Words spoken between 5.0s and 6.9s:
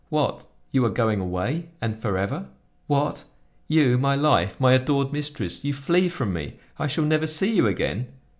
mistress, you flee from me; I